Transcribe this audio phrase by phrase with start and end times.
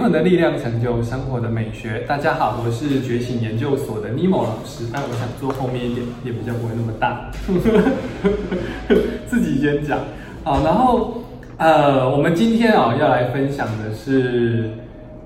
[0.00, 1.98] 用的力量成就生活的美学。
[2.08, 4.86] 大家好，我是觉醒研究所的尼莫老师。
[4.90, 7.30] 但我想坐后面一点，也比较不会那么大。
[9.28, 9.98] 自己先讲
[10.42, 11.22] 好，然后
[11.58, 14.70] 呃，我们今天啊要来分享的是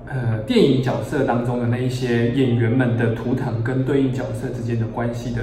[0.07, 5.41] 呃电影角色当中的那一些演员们的图腾跟对应角色之间的关系的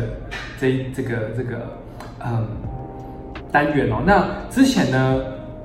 [0.60, 1.56] 这这个这个
[2.22, 2.46] 嗯
[3.50, 4.02] 单元哦。
[4.04, 5.22] 那之前呢？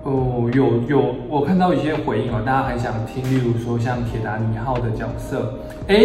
[0.07, 5.97] 哦，有有，我看到一些回应哦，大家很想听，例如说像铁达尼号的角色，哎，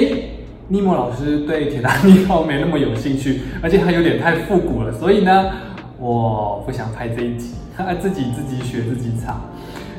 [0.67, 5.53] 尼莫老师对铁达尼号没那么有兴趣，而且还有点太复古了，所以呢，
[6.01, 7.55] 我不想拍这一集，
[8.01, 9.41] 自己自己学自己唱。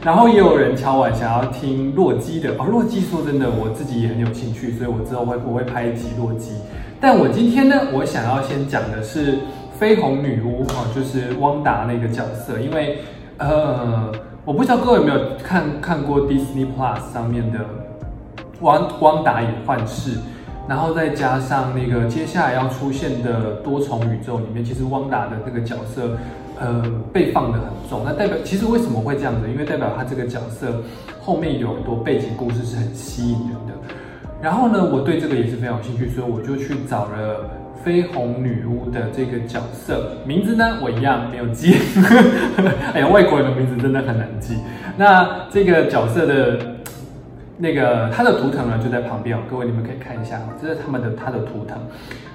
[0.03, 6.52] 然后也有人敲碗想要听洛基的哦，洛基说真的，我自己也很有兴趣，所以我之后会我会拍一集洛基。
[6.99, 9.38] 但我今天呢，我想要先讲的是
[9.80, 12.97] 绯红女巫哦，就是汪达那个角色，因为。
[13.38, 14.12] 呃，
[14.46, 17.59] 我不知道各位有没有看看过 Disney Plus 上面的
[18.62, 20.12] 《汪汪达与幻视》，
[20.68, 26.17] 然后再加上那个接下来要出现的多重宇宙里面，其实汪达的那个角色，
[26.59, 28.03] 呃，被放的很重。
[28.06, 29.50] 那代表其实为什么会这样子？
[29.50, 30.84] 因为代表他这个角色
[31.20, 33.73] 后面有很多背景故事是很吸引人的。
[34.44, 37.49] 然后呢，我对这个也是非常有兴趣，所以我就去找了。
[37.86, 41.75] 绯红女巫的这个角色名字呢，我一样没有记。
[42.95, 44.55] 哎呀，外国人的名字真的很难记。
[44.95, 46.58] 那这个角色的
[47.58, 49.41] 那个他的图腾呢，就在旁边哦。
[49.52, 51.78] 各位你们可以看一下，这是他们的他的图腾。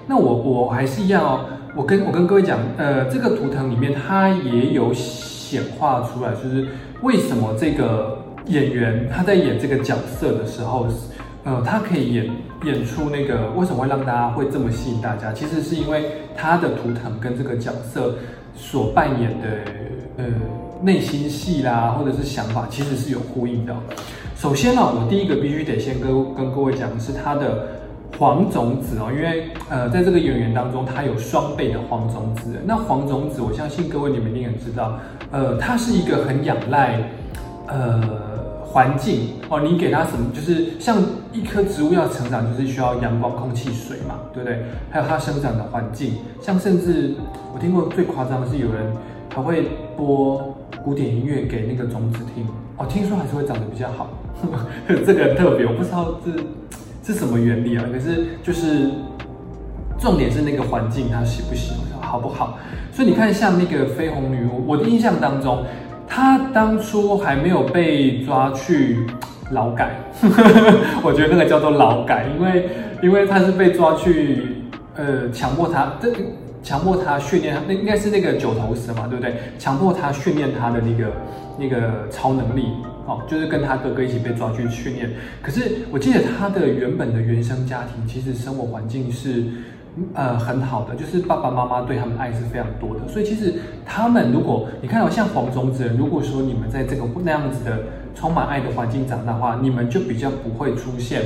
[0.06, 1.41] 那我我还是一样哦，
[1.75, 6.69] 我跟我跟各位讲，呃，这个图腾里面它也有显化出来，就是
[7.00, 10.87] 为什么这个演员他在演这个角色的时候。
[11.44, 12.31] 呃，他可以演
[12.64, 15.33] 演出那个为什么会让大家会这么吸引大家？
[15.33, 16.05] 其实是因为
[16.36, 18.14] 他的图腾跟这个角色
[18.55, 19.47] 所扮演的
[20.19, 20.25] 呃
[20.83, 23.75] 内心戏啦，或者是想法，其实是有呼应的。
[24.36, 27.66] 首先呢，我第一个必须得先跟跟各位讲的是他的
[28.19, 32.61] 黄种子哦，因为呃在这个演员当中，他有双倍的黄种子。
[32.66, 34.98] 那黄种子，我相信各位你们一定也知道，
[35.31, 37.00] 呃，他是一个很仰赖
[37.69, 38.37] 呃。
[38.71, 40.31] 环境哦，你给它什么？
[40.34, 40.99] 就是像
[41.33, 44.62] 一棵植物要成长，就是需要阳光、空气、水嘛，对不对？
[44.91, 47.15] 还有它生长的环境，像甚至
[47.55, 48.93] 我听过最夸张的是，有人
[49.34, 52.47] 还会播古典音乐给那个种子听
[52.77, 54.11] 哦，听说还是会长得比较好。
[54.87, 57.84] 这个特别，我不知道这是什么原理啊。
[57.91, 58.91] 可是就是
[59.99, 62.59] 重点是那个环境它喜不喜欢，好不好？
[62.93, 65.65] 所以你看，像那个绯红女巫，我的印象当中。
[66.09, 69.07] 他当初还没有被抓去
[69.51, 69.97] 劳改，
[71.03, 72.69] 我觉得那个叫做劳改，因为
[73.03, 74.43] 因为他是被抓去
[74.97, 76.13] 呃强迫他这
[76.63, 79.35] 强迫他训练那应该是那个九头蛇嘛，对不对？
[79.59, 81.13] 强迫他训练他的那个
[81.59, 82.69] 那个超能力，
[83.07, 85.11] 哦，就是跟他哥哥一起被抓去训练。
[85.43, 89.45] 可是我记得他的原本的原生家庭其实生活环境是。
[90.15, 93.53] 呃，很好的，就是爸爸妈妈对他们的爱是非常多的，所以其实
[93.84, 97.81] 他们如果你看到像黄种子人，如果说你们在这个那样子的
[98.15, 101.22] 充满爱的环境长大的话，你们就比较不会出现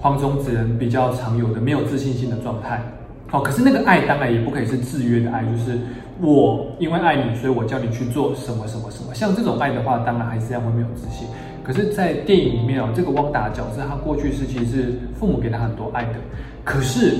[0.00, 2.80] 黄种子人比较常有的没有自信心的状态。
[3.32, 5.76] 哦，可是那个爱当然也不可以是制约的爱，就是
[6.20, 9.12] 我因为爱你，所以我叫你去做什么什么什么。
[9.14, 11.26] 像这种爱的话，当然还是要会没有自信。
[11.64, 16.14] 可是，在电影里面哦，这个汪达角色他过去是其实是父母给他很多爱的，
[16.64, 17.16] 可是。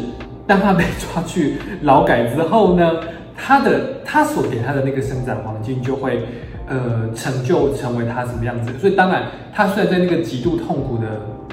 [0.50, 2.90] 当他被抓去劳改之后呢，
[3.36, 6.24] 他的他所给他的那个生长环境就会，
[6.66, 8.76] 呃，成就成为他什么样子。
[8.80, 11.06] 所以当然，他虽然在那个极度痛苦的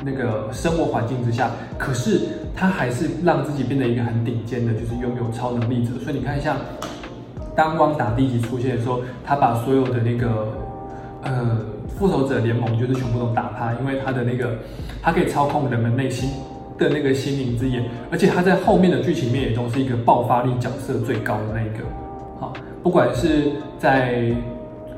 [0.03, 2.21] 那个生活环境之下，可是
[2.55, 5.91] 他还是让自己变得一个很顶尖的，就是拥有超能力者。
[6.03, 6.57] 所以你看，像
[7.55, 10.47] 当汪达第一集出现的时候，他把所有的那个
[11.21, 11.55] 呃
[11.99, 14.55] 复仇者联盟就是全部都打趴，因为他的那个
[15.03, 16.31] 他可以操控人们内心。
[16.77, 21.83] 的那个心灵之眼，而且他在后面的剧情面也都是一个爆发力角色最高的那一个，
[22.39, 24.31] 好，不管是在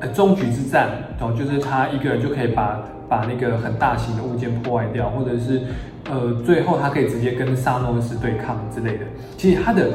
[0.00, 5.62] 呃终局之战，哦，就是他一个人就可以把把那个很大型的物件破坏掉，或者是
[6.10, 9.04] 呃最后他可以直接跟萨诺斯对抗之类的，
[9.36, 9.90] 其实他的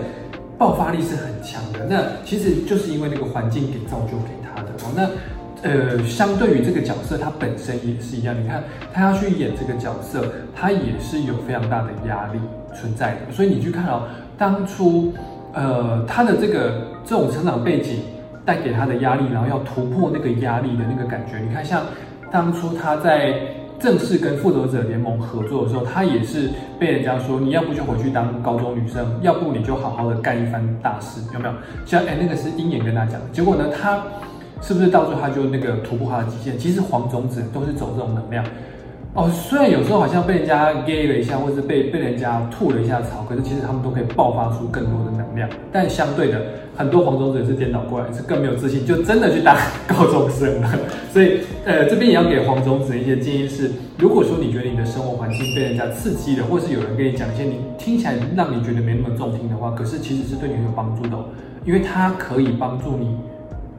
[0.58, 1.86] 爆发力是很强的。
[1.90, 5.10] 那其实就是因为那个环境给造就给他的哦，那。
[5.66, 8.36] 呃，相对于这个角色，他本身也是一样。
[8.40, 8.64] 你看，
[8.94, 12.40] 他要去演这个角色，他也是有非常大的压力
[12.76, 13.32] 存在的。
[13.32, 14.04] 所以你去看哦，
[14.38, 15.12] 当初，
[15.54, 18.02] 呃，他的这个这种成长背景
[18.46, 21.40] 带给他的压力，然后要突破那个压力的那个感觉。
[21.40, 21.82] 你看，像
[22.32, 23.34] 当初他在
[23.80, 31.54] 正式跟复仇者联盟合作的时候，他也是被人家说，你要不就回去当高中女生，要不你就好好的干一番大事，有没有？
[31.88, 34.04] 像哎，那个是鹰眼跟他讲，结果呢，他。
[34.62, 36.58] 是不是到最后他就那个突破他的极限？
[36.58, 38.44] 其实黄种子都是走这种能量。
[39.14, 45.48] 哦，虽然有时候好像被人家 gay 了一下，或者被被人家吐了一下槽，可是其实他们都可以爆发出更多的能量。
[45.72, 46.42] 但相对的，
[46.76, 49.56] 很多黄种子是颠倒过来，是更没有自信，就真的去当
[49.88, 50.70] 高中生了。
[51.14, 61.24] 所以，呃，这边也要给黄种子一些建议是：如果说你觉得你的生活环境被人家刺激了，或是有人跟你讲一些你听起来让你觉得没那么中听的话，可是其实是对你很有帮助的，哦
[61.64, 63.16] 因为它可以帮助你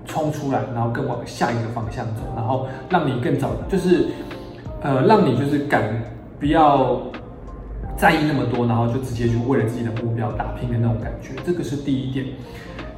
[0.06, 4.06] 冲出来，然后更往下一个方向走，然后让你更早就是。
[4.82, 5.82] 呃，让你就是敢
[6.38, 7.00] 不要
[7.96, 12.26] 在意那么多，然后就直接去为了自己的目标打拼的那种感觉，这个是第一点。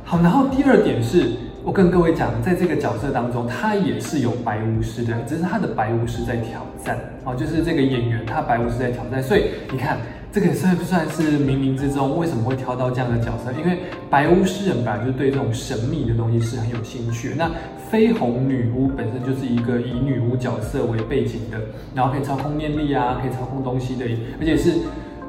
[0.04, 1.30] 好，然后第二点是
[1.62, 9.98] 我跟各位讲，在这个角色当中，他也是有白巫师的，只是他的白巫师在挑战哦，就是这个演员他白巫师在挑战，所以你看
[10.38, 13.50] 这个算不算是冥冥之中为什么会挑到这样的角色？
[13.58, 17.50] 因为白巫师人本来就对这种神秘的东西是很有兴趣，那。
[17.90, 21.58] 绯红女巫本身就是一个以女巫角色为背景的，
[21.94, 24.04] 然后可以操控念力啊，可以操控东西的，
[24.38, 24.74] 而且是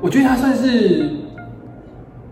[0.02, 1.10] 我觉得她算是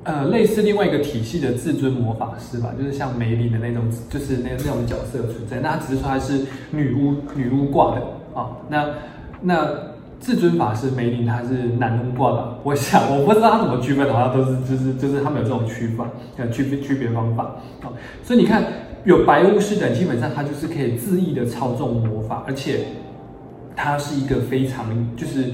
[0.04, 5.62] 呃类似另外一个体系的至尊魔法师吧，就是像梅林的那种，就是那那种角色存在。
[5.62, 6.42] 那只是说她是
[6.72, 8.02] 女巫女巫挂的
[8.34, 8.58] 啊。
[8.68, 8.90] 那
[9.40, 9.56] 那
[10.20, 16.06] 至尊法师梅林他是男巫挂的，我想 我不知道他怎么区分，好像都是就是就是他们有这种区分
[16.38, 17.44] 呃区别区别方法
[17.82, 17.92] 啊。
[18.24, 18.64] 所以你看。
[19.06, 22.80] 有白巫师的，基本上他就是可以恣意的操纵魔法，而且
[23.74, 24.86] 他是一个非常
[25.16, 25.46] 就是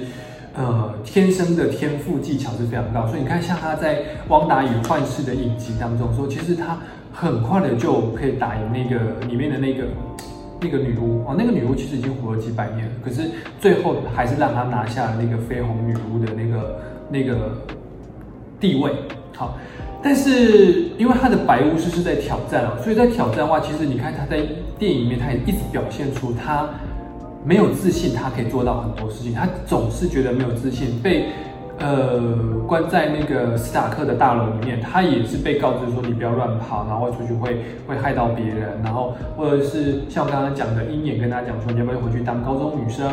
[0.55, 3.97] 呃天生的天赋技巧是非常高，所以你看像他在
[4.29, 6.79] 《汪达与幻视》的影集当中说，其实他
[7.11, 9.83] 很快的就可以打赢那个里面的那个
[10.63, 13.29] 那个女巫哦，那个女巫其实已经活了几百年了，可是
[13.59, 16.79] 最后还是让他拿下了那个绯红女巫的那个
[17.09, 17.57] 那个
[18.59, 18.91] 地位，
[19.35, 19.57] 好。
[20.01, 24.41] 但是因为他的白巫师是在挑战啊，所以在挑战的话，其实你看他在
[24.79, 26.69] 电影里面，他也一直表现出他
[27.45, 31.27] 没有自信，他可以做到很多事情，他总是觉得没有自信，被。
[31.79, 32.21] 呃，
[32.65, 43.05] 关在那个斯塔克的大楼里面，他也是被告知说你不要乱跑，然后出去会会害到别人，然后或者是像我刚刚讲的鹰眼跟他讲说你要不要回去当高中女生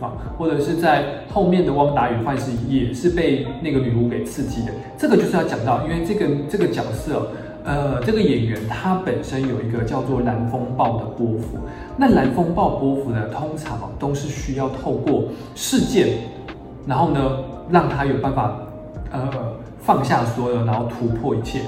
[0.00, 7.28] 啊，或者是在后面的汪达与幻视也是被那个女巫给刺激的，这个就是要讲到，因为这个这个角色，
[7.64, 11.58] 呃，这个演员他本身有一个叫做蓝风暴的波幅，
[11.96, 15.24] 那蓝风暴波幅呢，通常都是需要透过
[15.54, 16.08] 事件，
[16.84, 17.20] 然后呢。
[17.70, 18.56] 让他有办法，
[19.10, 19.28] 呃，
[19.80, 21.60] 放下所有，然后突破一切。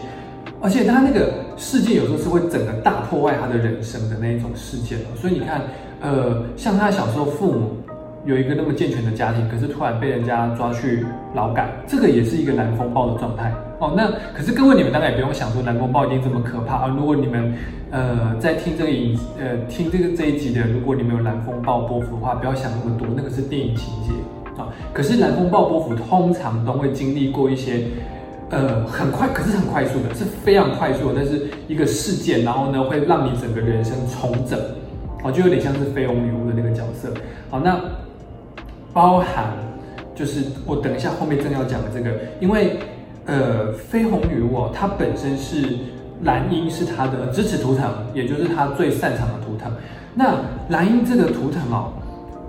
[0.63, 5.63] 而且他那个事件有时候是会整个大破坏他的人生的那一种事件所以你看，
[6.01, 7.77] 呃，像他小时候父母
[8.27, 13.95] 有一个那么健全的家庭，可是突然被人家抓去劳改，这个也是一个蓝风暴的状态哦。
[13.97, 16.95] 那可是各位你们当然也不用想说蓝风暴一定这么可怕啊。
[16.95, 17.55] 如果你们
[17.91, 24.11] 呃在听这个影呃听这个这一集的，如果你们有蓝风暴波幅的话，不要想那么多，那个是电影情节。
[24.93, 27.85] 可是蓝风暴波幅通常都会经历过一些，
[28.51, 34.59] 呃，很快，可是很快速的，是非常快速的，但是一个事件，然后呢，会让你整个人生重整，
[35.23, 37.09] 哦，就有点像是绯红女巫的那个角色。
[37.49, 37.81] 好，那
[38.93, 39.53] 包含
[40.17, 42.11] 就是我等一下后面正要讲的这个，
[42.41, 42.79] 因为
[43.27, 45.77] 呃，绯红女巫哦，她本身是
[46.23, 49.71] 蓝鹰是她的支持图腾，也就是她最擅长的图腾。
[50.13, 50.35] 那
[50.71, 51.93] 蓝鹰这个图腾哦，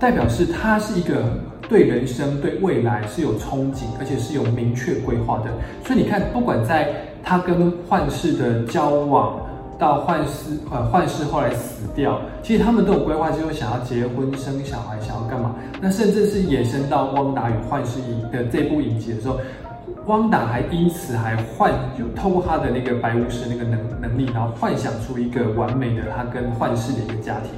[0.00, 1.22] 代表是她是一个。
[1.72, 5.46] 对人生、对未来是有憧憬，而且是有明确规划的。
[5.82, 6.90] 所以你看，不管在
[7.24, 9.40] 他跟幻视的交往，
[9.78, 15.54] 到幻视呃幻视后来死掉，其实他们都有规划，就是想要结婚、生小孩，想要干嘛？
[15.80, 19.40] 那甚至是延伸到汪达与幻视的这部影集的时候，
[20.04, 27.50] 汪达还因此还幻就透过他的那个白巫师那个能能力，然后幻想出一个完美的他跟幻视的一个家庭。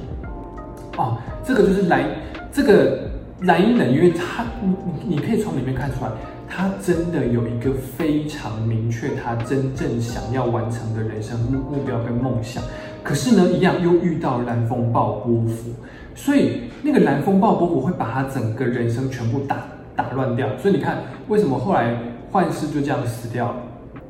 [0.97, 2.05] 哦，这个就是来
[2.49, 3.13] 这个。
[3.41, 6.11] 蓝鹰人，因为他，你你可以从里面看出来，
[6.47, 12.63] 他真的有一个非常明确，他真正想要完成的人生目目标跟梦想。
[13.03, 15.71] 可是呢，一样又遇到蓝风暴波幅，
[16.15, 20.47] 所以那个蓝风暴波幅会把他整个人生全部打打乱掉。
[20.57, 21.93] 所以你看，为什么后来
[22.31, 23.55] 幻视就这样死掉了？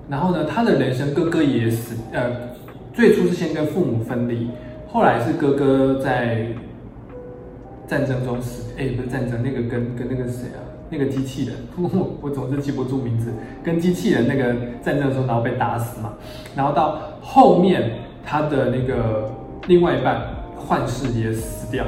[0.08, 2.32] 然后呢，他的人生哥哥也死，呃，
[2.94, 4.52] 最初是先跟父母分离，
[4.88, 6.46] 后来是哥哥在。
[7.88, 11.56] 战争中死，哎，不是战争，那个跟跟那个谁啊，那个机器人，
[12.22, 13.32] 我总是记不住名字，
[13.64, 16.14] 跟机器人那个战争中，然后被打死嘛，
[16.56, 17.92] 然后到后面
[18.26, 19.32] 他的那个
[19.68, 20.22] 另外一半
[20.56, 21.86] 幻视也死掉，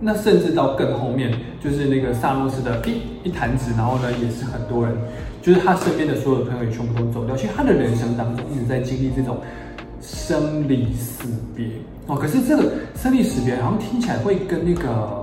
[0.00, 4.94] 那甚至到更后面，就是那个萨诺斯的一一弹指，然后呢，也是很多人，
[5.40, 9.38] 就是他身边的所有朋友也全部都走掉，其实他的人生当中一直在经历这种
[10.00, 11.66] 生离死别。
[12.10, 12.64] 哦，可是这个
[12.96, 15.18] 生离死别好像听起来会跟那个。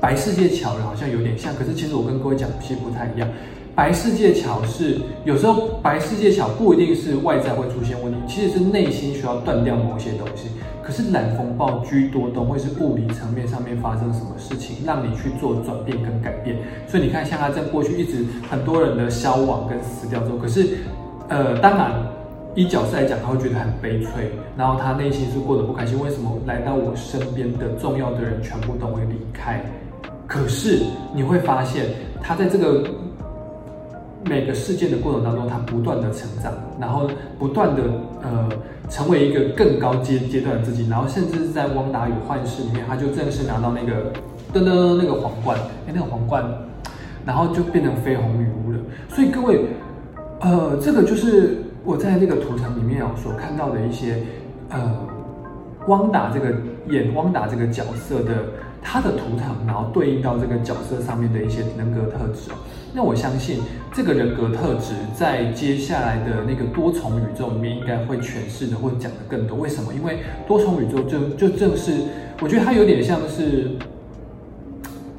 [0.00, 3.26] 白世界桥人好像有点像，可是其实我跟各位讲，其实不太一样。
[3.74, 10.48] 白世界桥是有时候白世界桥不一定是外在会出现问题，其实是内心需要断掉某些东西。
[10.82, 16.58] 可是蓝风暴居多都会是物理层面上面发生什么事情，让你去做转变跟改变。
[16.86, 20.76] 所以你看，像他在过去一直很多人的消亡跟死掉之后，可是
[21.28, 21.90] 呃，当然
[22.54, 25.98] 以角色来讲，他会觉得很悲催，然后他内心是过得不开心。
[26.00, 29.64] 为什么来到我身边的重要的人全部都会离开？
[30.26, 30.82] 可是
[31.14, 31.86] 你会发现，
[32.22, 32.84] 他在这个。
[34.26, 37.06] 每个事件的过程当中，他不断的成长，然后
[37.38, 37.82] 不断的
[38.22, 38.48] 呃
[38.88, 44.10] 成为一个更高阶阶段的自己，然后甚至是在汪达与幻视里面，他就正式拿到那个
[44.54, 46.42] 噔噔那个皇冠，哎那个皇冠，
[47.26, 48.78] 然后就变成绯红女巫了。
[49.10, 49.66] 所以各位，
[50.40, 54.22] 呃，这个就是我在那个图腾里面哦所看到的一些
[54.70, 54.96] 呃
[55.86, 56.54] 汪达这个
[56.88, 58.30] 演汪达这个角色的。
[58.86, 62.54] 他的图腾，然后对应到这个角色上面的一些人格特质哦
[62.92, 63.60] 那我相信
[63.94, 69.56] 这个人格特质在接下来的那个多重宇宙里面应该会诠释的或者讲的更多。
[69.56, 69.94] 为什么？
[69.94, 71.92] 因为多重宇宙就就正是，
[72.42, 73.70] 我觉得它有点像是，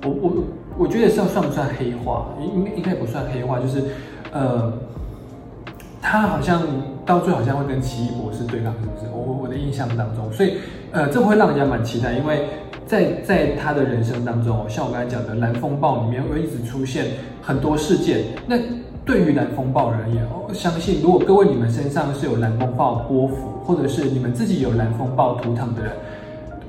[0.03, 0.33] 我我
[0.77, 2.27] 我觉得算算不算黑化？
[2.39, 3.83] 应应应该不算黑化，就是
[4.31, 4.71] 呃，
[6.05, 6.61] 他好像
[7.05, 9.11] 到最后好像会跟奇异博士对抗，是不是？
[9.11, 10.53] 我我的印象当中，所以
[10.91, 12.47] 呃，这会让人家蛮期待，因为。
[12.87, 17.05] 在在他的人生当中，像我刚才讲的蓝风暴里面，会一直出现
[17.41, 18.25] 很多事件。
[18.45, 18.55] 那
[19.03, 23.35] 对于蓝风暴而言，我相信如果各位你们身上是有蓝风暴波幅，
[23.65, 25.91] 或者是你们自己有蓝风暴图腾的人，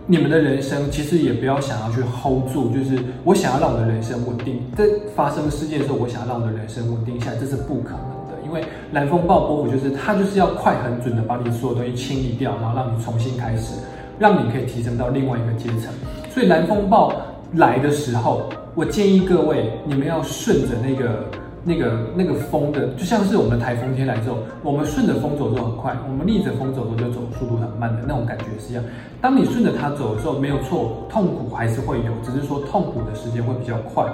[0.07, 8.16] 你们的人生其实也不要想要去 hold 住，就是我想要让我的人生稳定，在发生事件的时候，我想要让我的人生稳定下来，这是不可能。
[8.57, 13.77] 为蓝风暴波幅就是它就是要快很准的把你所有东西清理掉，然后让你重新开始。
[14.19, 15.93] 让你可以提升到另外一个阶层，
[16.31, 17.13] 所以蓝风暴
[17.53, 21.23] 来的时候，我建议各位你们要顺着那个、
[21.63, 28.83] 那个、那个风的，就像是我们台风天来之后，我们顺着风走就很快，我们逆着风走的就走速度很慢的那种感觉是一样。
[29.21, 34.11] 当你顺着它走的时候，没有错，痛苦还是会有，只是说痛苦的时间会比较快。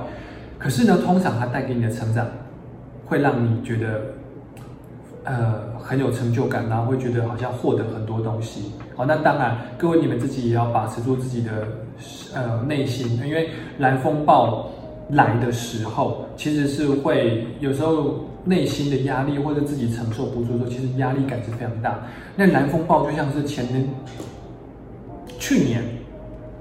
[0.58, 2.26] 可是呢，通常它带给你的成长，
[3.06, 4.00] 会让你觉得。
[5.24, 8.72] 呃，很有成就感，然后会觉得好像获得很多东西。
[8.96, 11.68] 好，那当然，各位你们自己也要把持住自己的
[12.34, 14.68] 呃内心，因为蓝风暴
[15.10, 22.00] 来的时候，其实是会有时候内心的压力或者自己承受不住的时候，其实压力感是非常大。
[22.34, 23.88] 那蓝风暴就像是前年、
[25.38, 25.82] 去年，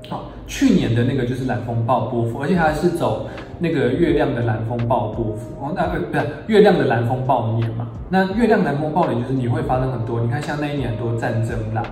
[0.07, 3.27] 好，去年的那个就是蓝风暴波幅，而且还是走。
[3.61, 6.03] 那个月亮的蓝风暴波幅哦，那不是
[6.47, 7.87] 月亮的蓝风暴年嘛？
[8.09, 11.83] 那月亮蓝风暴年就是你会发生很多，你看像那一年很多战争啦，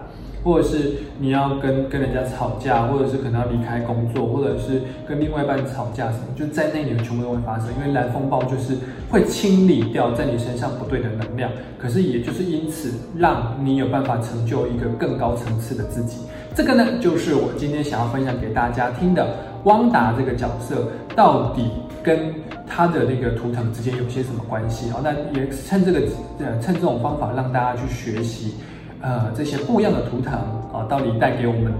[0.43, 7.67] 或者是你要跟跟人家吵架，或者是可能要离开工作，或者是跟另外一半吵架什么，就在那一年全部都会发生。
[7.77, 8.75] 因为蓝风暴就是
[9.11, 16.21] 会清理掉在你身上不对的能量，可是也就是因此让你有办法成就一个更高层次的自己。
[16.55, 19.27] 这个呢，就是我今天想要分享给大家听的。
[19.65, 20.88] 汪达这个角色
[21.19, 21.69] 到底
[22.01, 22.33] 跟
[22.65, 25.01] 他的那个图腾之间有些什么关系啊？
[25.03, 25.99] 那也趁这个
[26.39, 28.55] 呃趁这种方法让大家去学习，
[29.01, 30.33] 呃这些不一样的图腾
[30.71, 31.73] 啊，到底带给我们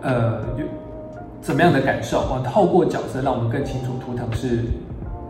[0.00, 0.64] 呃有
[1.42, 2.40] 怎么样的感受啊？
[2.46, 4.64] 透过角色让我们更清楚图腾是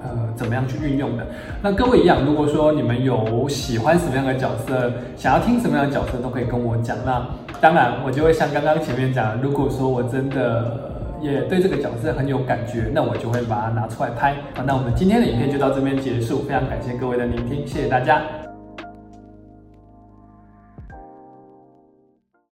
[0.05, 1.27] 呃怎么样去运用的。
[1.61, 6.97] 那各位一样，如果说你们有喜欢什么样的角色，想要听什么样的角色，都可以跟我讲。
[7.05, 7.27] 那
[7.61, 10.97] 当然我就会像刚刚前面讲，如果说我真的。
[11.21, 14.37] 也对这个角色很有感觉，那我就会把它拿出来拍。
[14.65, 18.23] 那我们今天的影片就到这边结束，非常感谢各位的聆听，谢谢大家。